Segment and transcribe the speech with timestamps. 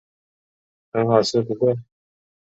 [0.91, 1.75] 很好吃不贵